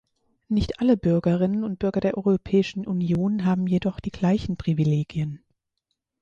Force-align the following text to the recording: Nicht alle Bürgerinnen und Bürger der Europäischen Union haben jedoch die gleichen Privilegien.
Nicht 0.47 0.79
alle 0.79 0.97
Bürgerinnen 0.97 1.63
und 1.63 1.77
Bürger 1.77 1.99
der 1.99 2.17
Europäischen 2.17 2.87
Union 2.87 3.45
haben 3.45 3.67
jedoch 3.67 3.99
die 3.99 4.09
gleichen 4.09 4.57
Privilegien. 4.57 5.43